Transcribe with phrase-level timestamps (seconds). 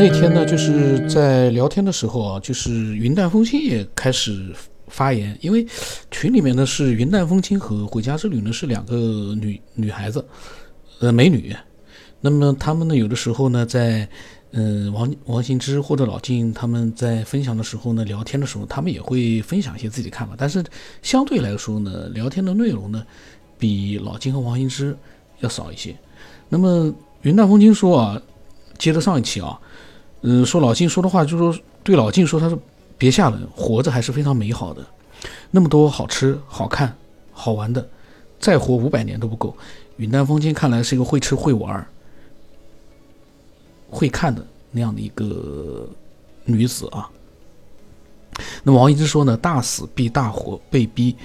[0.00, 4.50] 那天呢，就是在聊天的时候啊，就是云淡风轻也开始
[4.88, 5.66] 发言，因为
[6.10, 8.96] 群里面呢是云淡风轻和回家之旅呢是两个
[9.34, 10.24] 女女孩子，
[11.00, 11.54] 呃，美女。
[12.22, 14.08] 那么他们呢，有的时候呢，在
[14.52, 20.64] 嗯王王行之或者老晋他们在分享的时候呢，聊天的时候，他们也会分享一些自己看法，但是
[21.02, 23.04] 相对来说呢，聊天的内容呢，
[23.58, 24.96] 比老金和王行之
[25.40, 25.94] 要少一些。
[26.48, 26.90] 那么
[27.20, 28.22] 云淡风轻说啊，
[28.78, 29.60] 接着上一期啊。
[30.22, 32.58] 嗯，说老静说的话，就是说对老静说，他说
[32.98, 34.84] 别吓人，活着还是非常美好的，
[35.50, 36.94] 那么多好吃、好看、
[37.32, 37.88] 好玩的，
[38.38, 39.56] 再活五百年都不够。
[39.96, 41.86] 云淡风轻看来是一个会吃、会玩、
[43.88, 45.88] 会看的那样的一个
[46.44, 47.08] 女子啊。
[48.62, 51.16] 那王一之说呢，大死必大活，被逼。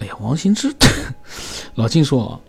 [0.00, 0.72] 哎呀，王行之，
[1.74, 2.40] 老静说啊，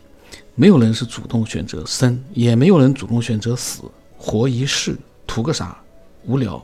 [0.56, 3.84] 没有人是主动选择生，也没有人主动选择死，
[4.18, 4.98] 活一世。
[5.30, 5.78] 图个啥？
[6.26, 6.62] 无聊。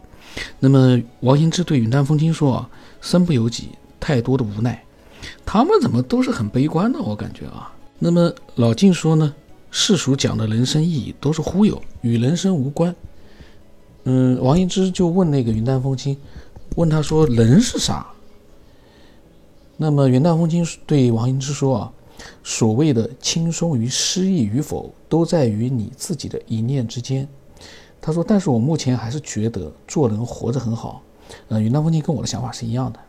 [0.60, 4.84] 那么王羲之对云淡风轻说啊：“身不由己，太多的无奈。”
[5.46, 7.00] 他们怎么都是很悲观的？
[7.00, 7.72] 我感觉啊。
[8.00, 9.34] 那么老晋说呢
[9.70, 12.94] ：“世俗讲的人生意义都是忽悠，与人生无关。”
[14.04, 16.18] 嗯，王羲之就问那个云淡风轻，
[16.76, 18.06] 问他说：“人是啥？”
[19.78, 21.94] 那么云淡风轻对王羲之说啊
[22.44, 27.28] ：“所谓的轻松与失意与否，都在于你自己的一念之间。”
[28.06, 31.02] 他说：“但是我目前还是觉得做人活着很好。”
[31.50, 33.00] 呃，云淡风轻跟我的想法是一样的。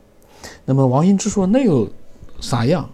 [0.65, 1.87] 那么王羲之说：“那又
[2.41, 2.89] 啥样？”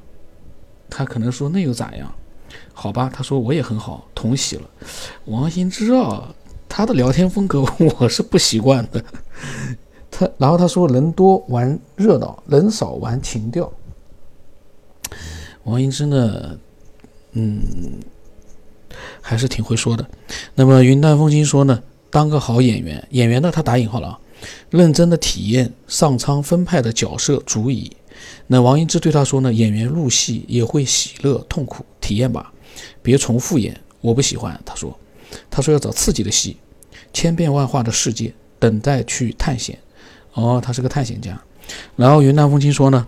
[0.91, 2.13] 他可能说：“那又咋样？”
[2.75, 4.69] 好吧，他说：“我也很好，同喜了。”
[5.27, 6.35] 王羲之啊，
[6.69, 7.65] 他的聊天风格
[8.01, 9.05] 我是不习惯的。
[10.11, 13.73] 他然后他说：“人多玩热闹，人少玩情调。”
[15.63, 16.59] 王羲之呢，
[17.35, 17.63] 嗯，
[19.21, 20.05] 还是挺会说的。
[20.57, 21.81] 那么云淡风轻说呢？
[22.13, 24.21] 当个好演员，演员呢，他打引号了啊，
[24.69, 27.91] 认真的体验上苍分派的角色足矣。
[28.47, 32.53] 那王羲之对他说呢，演员入戏也会喜乐痛苦，体验吧，
[33.03, 34.61] 别重复演，我不喜欢。
[34.63, 34.95] 他说，
[35.51, 36.59] 他说要找刺激的戏，
[37.15, 39.79] 千变万化的世界，等待去探险。
[40.35, 41.41] 哦，他是个探险家。
[41.97, 43.07] 然后云淡风轻说呢，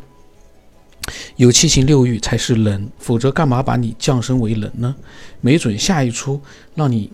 [1.36, 4.96] 有七情六欲才是人，否则干嘛把你降生为人呢？
[5.42, 6.40] 没准下一出
[6.74, 7.12] 让你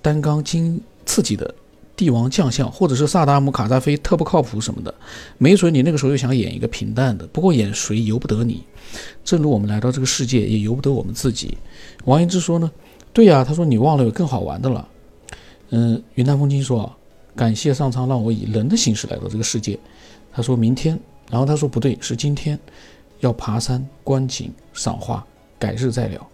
[0.00, 0.80] 担纲金。
[1.04, 1.54] 刺激的
[1.94, 4.94] 帝王将相，或者是萨达姆、卡扎菲特不靠谱什么的，
[5.38, 8.62] 没准你那个时候又想演一个平淡的，不过演谁由不得你。
[9.24, 11.56] 正如我们来到这个世界，也由不得我们自己。
[12.04, 12.70] 王羲之说呢，
[13.12, 14.88] 对呀，他说你忘了有更好玩的了。
[15.70, 16.90] 嗯，云淡风轻说，
[17.34, 19.78] 感谢上苍让我以人的形式来到这个世界。
[20.32, 20.98] 他说明天，
[21.30, 22.58] 然后他说不对，是今天，
[23.20, 25.24] 要爬山、观景、赏花，
[25.58, 26.26] 改日再聊。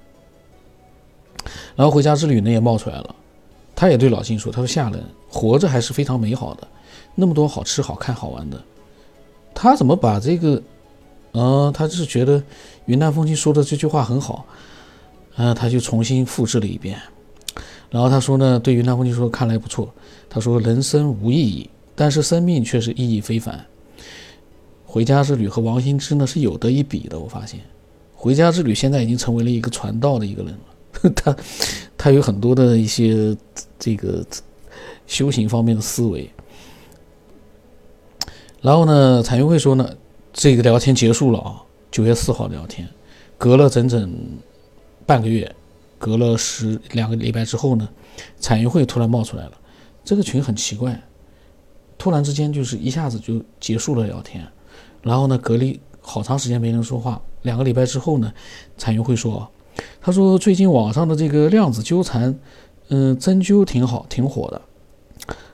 [1.76, 3.14] 然后回家之旅呢也冒出来了。
[3.78, 6.66] 他也对老金说：“他说吓人，活着还是非常美好的，
[7.14, 8.60] 那么多好吃、好看、好玩的。
[9.54, 10.60] 他怎么把这个……
[11.30, 12.42] 呃，他是觉得
[12.86, 14.44] 云淡风轻说的这句话很好，
[15.36, 17.00] 呃，他就重新复制了一遍。
[17.88, 19.88] 然后他说呢，对云淡风轻说，看来不错。
[20.28, 23.64] 他说人生无意义，但是生命却是意义非凡。
[24.84, 27.16] 回家之旅和王羲之呢是有得一比的。
[27.16, 27.60] 我发现，
[28.16, 30.60] 回家之旅现在已经成为了一个传道的一个人了，
[31.14, 31.36] 他
[31.96, 33.36] 他有很多的一些。”
[33.80, 34.26] 这个
[35.06, 36.28] 修行方面的思维，
[38.60, 39.88] 然后呢，彩云会说呢，
[40.32, 42.88] 这个聊天结束了啊，九月四号聊天，
[43.38, 44.12] 隔了整整
[45.06, 45.54] 半个月，
[45.96, 47.88] 隔了十两个礼拜之后呢，
[48.40, 49.52] 彩云会突然冒出来了，
[50.04, 51.00] 这个群很奇怪，
[51.96, 54.44] 突然之间就是一下子就结束了聊天，
[55.02, 58.32] 然后呢，隔离好长时间没人说话，两个礼拜之后呢，
[58.76, 59.48] 彩云会说，
[60.00, 62.38] 他说最近网上的这个量子纠缠。
[62.90, 64.62] 嗯，针灸挺好，挺火的。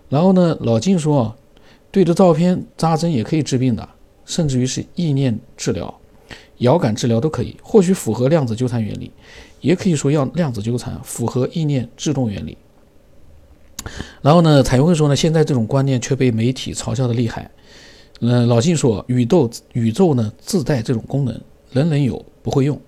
[0.09, 1.35] 然后呢，老晋说，
[1.91, 3.89] 对着照片扎针也可以治病的，
[4.25, 5.93] 甚至于是意念治疗、
[6.59, 9.11] 遥感治疗都可以，或许符合量子纠缠原理，
[9.61, 12.57] 也可以说要量子纠缠符合意念制动原理。
[14.23, 17.51] 然后呢，彩云会说呢，现在这种观念却被媒体嘲笑的厉害。
[18.21, 21.41] 嗯，老晋说，宇宙宇宙呢自带这种功能，
[21.73, 22.81] 人人有，不会用，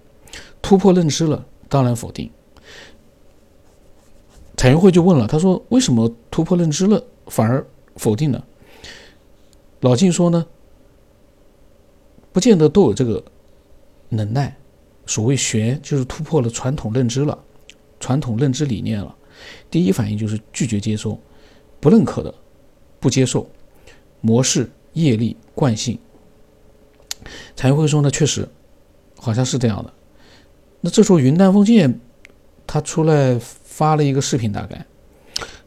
[0.67, 2.29] 突破认知了，当然否定。
[4.57, 7.65] 彩云会就问了，他说：“为什么突破认知了反而
[7.95, 8.45] 否定了？”
[9.79, 10.45] 老晋说呢
[12.35, 13.23] ：“不见得都有这个
[14.09, 14.57] 能耐。
[15.07, 17.39] 所谓玄，就是突破了传统认知了，
[18.01, 19.15] 传统认知理念了。
[19.71, 21.17] 第一反应就是拒绝接收，
[21.79, 22.35] 不认可的，
[22.99, 23.49] 不接受
[24.21, 25.97] 模式、业力、惯性。”
[27.55, 28.49] 彩云会说呢：“确实，
[29.17, 29.93] 好像是这样的。”
[30.87, 32.01] 那这时候云淡风轻
[32.65, 33.37] 他出来。
[33.77, 34.83] 发了一个视频，大概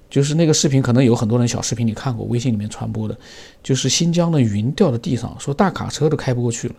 [0.10, 3.16] 就是那个视频，可能有很多人小视频你看过，微信里面传播的，
[3.62, 6.76] 就是新疆的云掉到地上，说大卡车都开不过去了。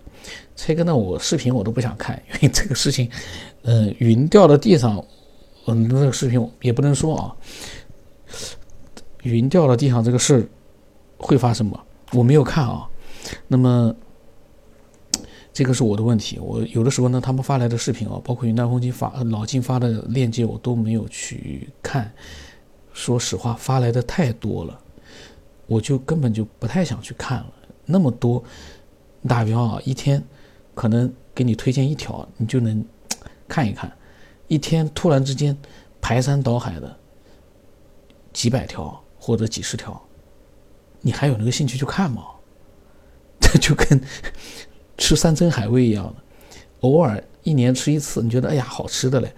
[0.56, 3.08] 这个呢，我视频我都不想看，因为这个事情，
[3.62, 5.00] 嗯，云掉到地上，
[5.68, 7.32] 嗯，那个视频也不能说啊，
[9.22, 10.50] 云掉到地上这个事
[11.16, 11.80] 会发生吗？
[12.10, 12.88] 我没有看啊。
[13.46, 13.94] 那么
[15.60, 22.10] 这个是我的问题，我有的时候呢，他们发来的视频啊，包括云南风金发老金发的链接，我都没有去看。
[22.94, 24.80] 说实话，发来的太多了，
[25.66, 27.52] 我就根本就不太想去看了。
[27.84, 28.42] 那么多，
[29.28, 30.24] 打比方啊，一天
[30.74, 32.82] 可能给你推荐一条，你就能
[33.46, 33.94] 看一看。
[34.48, 35.54] 一天突然之间
[36.00, 36.98] 排山倒海的
[38.32, 40.02] 几百条或者几十条，
[41.02, 42.24] 你还有那个兴趣去看吗？
[43.38, 44.00] 这 就跟
[45.00, 46.14] 吃山珍海味一样的，
[46.82, 49.34] 偶尔一年吃一次，你觉得哎呀好吃的嘞，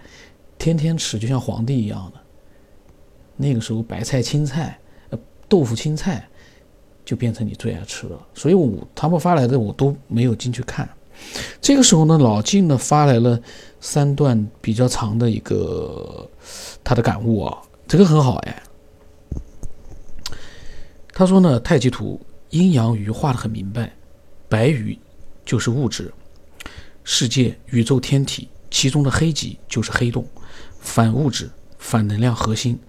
[0.59, 2.19] 天天吃就像皇帝一样的。
[3.37, 4.77] 那个时候，白菜、青菜、
[5.09, 5.17] 呃，
[5.47, 6.27] 豆腐、青菜，
[7.03, 8.19] 就变成你最爱吃的。
[8.35, 10.87] 所以，我他们发来的我都没有进去看。
[11.61, 13.39] 这个时候呢，老晋呢发来了
[13.79, 16.29] 三段比较长的一个
[16.83, 17.57] 他的感悟啊，
[17.87, 18.61] 这个很好哎。
[21.13, 22.19] 他说呢，太极图
[22.49, 23.91] 阴阳鱼画的很明白，
[24.49, 24.99] 白鱼
[25.45, 26.13] 就是物质
[27.03, 30.27] 世界、宇宙天体，其中的黑极就是黑洞，
[30.79, 32.79] 反物质、反能量核心。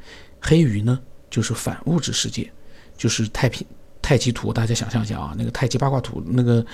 [0.40, 2.52] 黑鱼呢，就是反物质世界，
[2.96, 3.66] 就是太平
[4.00, 4.52] 太极图。
[4.52, 6.64] 大家想象一下啊，那个太极八卦图，那个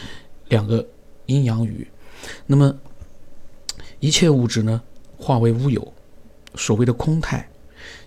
[0.49, 0.87] 两个
[1.27, 1.87] 阴阳鱼。
[2.47, 2.75] 那么
[4.00, 4.83] 一切物质呢，
[5.17, 5.94] 化为乌有，
[6.56, 7.49] 所谓的空态。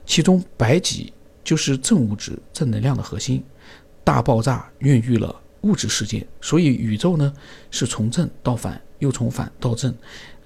[0.05, 3.43] 其中白极就是正物质、正能量的核心。
[4.03, 7.33] 大爆炸孕育了物质世界，所以宇宙呢
[7.71, 9.93] 是从正到反，又从反到正，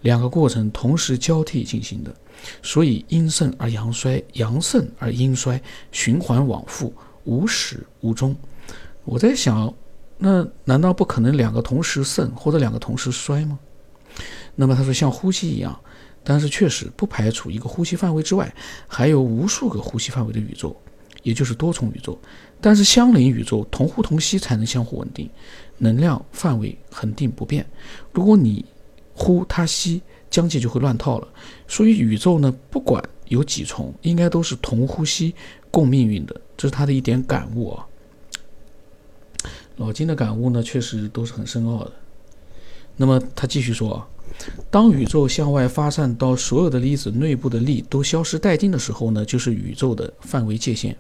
[0.01, 2.15] 两个过程同时交替进行的。
[2.61, 5.59] 所以阴盛而阳衰，阳盛而阴衰，
[5.91, 6.93] 循环往复，
[7.23, 8.35] 无始无终。
[9.05, 9.73] 我在想，
[10.19, 13.57] 那难道不可能两个同时盛或者两个同时衰吗？
[14.55, 15.79] 那么他说像呼吸一样，
[16.23, 18.53] 但是确实不排除一个呼吸范围之外
[18.87, 20.79] 还有无数个呼吸范围的宇宙，
[21.27, 22.17] 也就是多重宇宙。
[22.61, 25.29] 但是相邻宇宙同呼同吸才能相互稳定，
[25.77, 27.65] 能量范围恒定不变。
[28.11, 28.65] 如果你
[29.13, 30.01] 呼他吸。
[30.29, 31.27] 将界就会乱套了，
[31.69, 35.33] 所以宇宙呢，不管有几重，应该都是同呼吸
[35.71, 37.87] 共命运的，这是他的一点感悟啊。
[39.77, 41.93] 老金的感悟呢，确实都是很深奥的。
[42.97, 44.07] 那么他继续说啊，
[44.69, 50.95] 当宇宙向外发散到所有的粒子内部的力都消失殆尽的时候呢，就是宇宙的范围界限，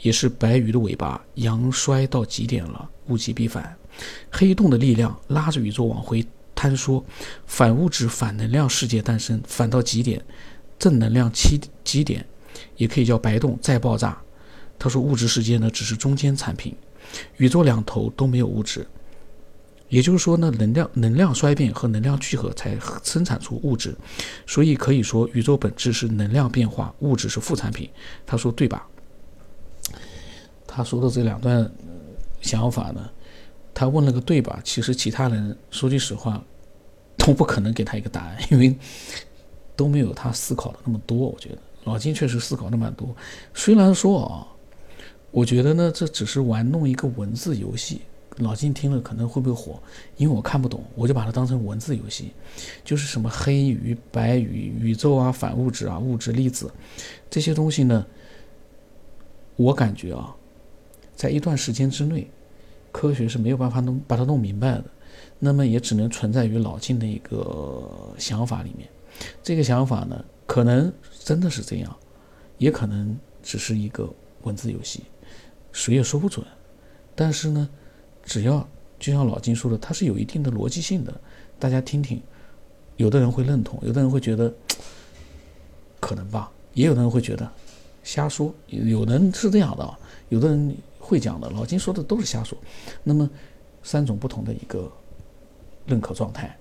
[0.00, 3.76] 也是白鱼的尾巴，阳衰到极点了，物极必反，
[4.30, 6.26] 黑洞的力量拉着宇宙往回。
[6.60, 7.04] 坍缩，
[7.46, 10.20] 反物质、反能量世界诞生，反到极点，
[10.76, 12.26] 正能量七极点，
[12.76, 14.20] 也可以叫白洞再爆炸。
[14.76, 16.74] 他说，物质世界呢只是中间产品，
[17.36, 18.84] 宇宙两头都没有物质，
[19.88, 23.94] 也就是说呢，能量能量衰变和能量聚合才生产出物质，
[24.46, 27.88] 所以可以说宇宙本质是能量变化，物质是副产品。
[28.26, 28.86] 他说对吧？
[30.66, 31.70] 他说的这两段
[32.40, 33.08] 想法呢？
[33.72, 34.60] 他问了个对吧？
[34.62, 36.44] 其实其他人说句实话，
[37.16, 38.76] 都不可能给他一个答案，因为
[39.74, 41.16] 都没有他思考的那么多。
[41.16, 43.16] 我觉得老金确实思考的蛮多。
[43.54, 44.46] 虽然说啊，
[45.30, 48.02] 我觉得呢，这只是玩弄一个文字游戏。
[48.38, 49.80] 老金听了可能会不会火？
[50.16, 52.32] 因为我看不懂，我就把它当成文字游戏，
[52.84, 56.72] 就是什么黑鱼、白鱼、宇宙啊、反物质啊、物质粒子
[57.30, 58.06] 这些东西呢？
[59.56, 60.34] 我感觉啊，
[61.14, 62.28] 在一段时间之内。
[62.90, 64.84] 科学是没有办法弄把它弄明白的，
[65.38, 68.88] 那么也只能存在于老金的一个想法里面。
[69.42, 70.90] 这个想法呢，可能
[71.22, 71.96] 真的是这样，
[72.56, 74.10] 也可能只是一个
[74.42, 75.02] 文字游戏，
[75.70, 76.44] 谁也说不准。
[77.14, 77.68] 但是呢，
[78.28, 78.64] 只要
[79.00, 81.20] 就像老金说的，它是有一定的逻辑性的，
[81.58, 82.22] 大家听听，
[82.96, 84.54] 有的人会认同，有的人会觉得
[85.98, 87.50] 可能吧，也有的人会觉得
[88.04, 90.76] 瞎说，有的人是这样的，有的人。
[91.00, 92.58] 会讲的，老金说的都是瞎说。
[93.02, 93.26] 那么，
[93.82, 94.92] 三种不同的一个
[95.86, 96.54] 认可状态，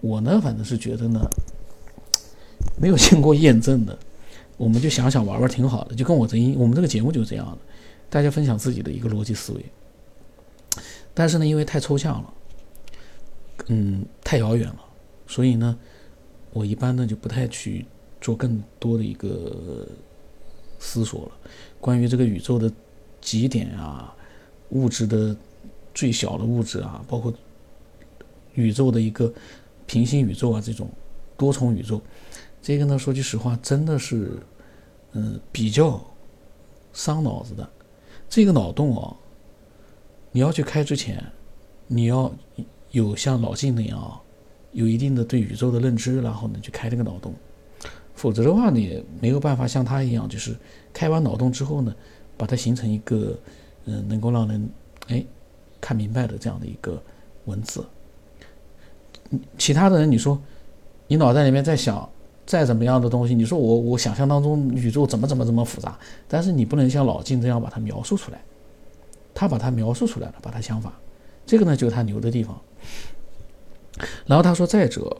[0.00, 1.20] 我呢，反正是觉得呢，
[2.80, 3.98] 没有经过验证的，
[4.56, 5.96] 我们就想想玩玩挺好的。
[5.96, 7.58] 就跟我这一，我们这个节目就是这样的，
[8.08, 9.64] 大家分享自己的一个逻辑思维。
[11.16, 12.34] 但是呢，因为太抽象了，
[13.66, 14.80] 嗯，太遥远了，
[15.26, 15.76] 所以呢，
[16.52, 17.84] 我一般呢就不太去
[18.20, 19.88] 做更多的一个
[20.78, 21.32] 思索了。
[21.80, 22.70] 关于这个宇宙的。
[23.18, 24.14] 极点啊，
[24.70, 25.36] 物质的
[25.92, 27.34] 最小的物质啊，包括
[28.54, 29.32] 宇宙的一个
[29.84, 30.88] 平行宇宙啊，这种
[31.36, 32.00] 多重宇宙，
[32.62, 34.38] 这个呢，说句实话，真的是，
[35.10, 36.00] 嗯，比较
[36.92, 37.68] 伤脑子的。
[38.28, 39.16] 这个脑洞啊，
[40.36, 41.24] 你要去开之前，
[41.86, 42.30] 你要
[42.90, 44.20] 有像老晋那样，
[44.72, 47.32] 有一定的对宇宙的认知，然后呢去开这个脑洞。
[48.14, 50.54] 否则的话，你没有办法像他一样，就是
[50.92, 51.94] 开完脑洞之后呢，
[52.36, 53.34] 把它形成一个
[53.86, 54.68] 嗯，能够让人
[55.08, 55.24] 哎
[55.80, 57.02] 看明白的这样的一个
[57.46, 57.82] 文字。
[59.56, 60.38] 其他的人，你说
[61.06, 62.06] 你脑袋里面在想
[62.44, 68.38] 再怎么样的东西，你说我我想象当中宇宙怎么怎么怎么复杂，但是你不能像老金这样把它描述出来。
[69.36, 70.92] 他把它描述出来了，把他想法，
[71.46, 72.60] 这个呢就是他牛的地方。
[74.26, 75.16] 然后他说，再者，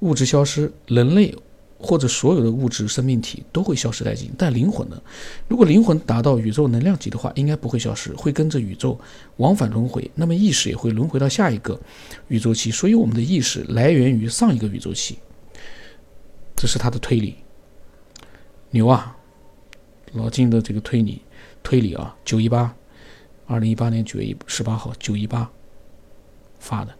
[0.00, 1.34] 物质消失，人类。
[1.82, 5.02] 或者所有的物质生命体都会消失殆尽，但灵魂呢？
[5.48, 9.00] 如果灵魂达到宇宙能量级的话，应该不会消失，会跟着宇宙
[9.38, 10.10] 往返轮回。
[10.14, 11.80] 那么意识也会轮回到下一个
[12.28, 15.18] 宇宙期，所以我们的意识来源于上一个宇宙期。
[16.54, 17.36] 这是他的推理，
[18.72, 19.16] 牛啊！
[20.12, 21.22] 老金的这个推理
[21.62, 22.76] 推理啊，九一八，
[23.50, 25.50] 二零一八年九月十八号九一八
[26.60, 26.92] 发的。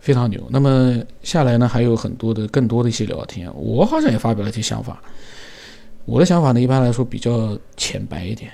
[0.00, 0.44] 非常牛。
[0.50, 5.00] 那么下来呢，还有很多的更多的一些聊天，我好像也发表了一些想法。
[6.04, 8.52] 我的想法呢，一般来说比较浅白一点。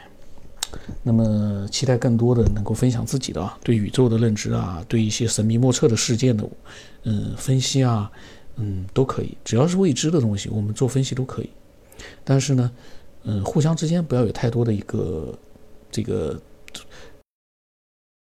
[1.03, 6.47] 那么期待更多的能够分享自己的啊，对宇宙的认知啊，对一些神秘莫测的事件的
[7.05, 8.13] 嗯分析啊，
[8.57, 11.49] 嗯都可以，只要是未知的东西，我们做分析都可以。
[12.23, 12.71] 但是呢，
[13.23, 15.37] 嗯，互相之间不要有太多的一个
[15.91, 16.41] 这个